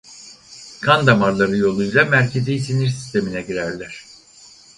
[0.81, 4.05] Kan damarları yoluyla merkezî sinir sistemine girerler.